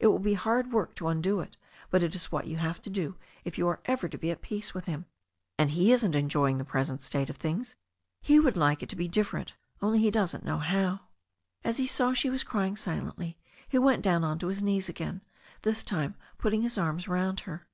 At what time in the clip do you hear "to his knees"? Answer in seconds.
14.40-14.90